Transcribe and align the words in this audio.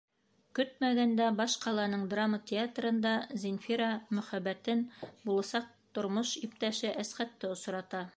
Көтмәгәндә 0.59 1.25
баш 1.41 1.57
ҡаланың 1.65 2.05
драма 2.13 2.39
театрында 2.51 3.11
Зинфира 3.43 3.89
мөхәббәтен— 4.21 4.81
буласаҡ 5.29 5.69
тормош 5.99 6.33
иптәше 6.49 6.95
Әсхәтте— 7.05 7.51
осрата. 7.59 8.03